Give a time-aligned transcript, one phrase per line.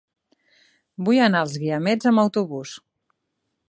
[1.09, 2.77] Vull anar als Guiamets amb autobús.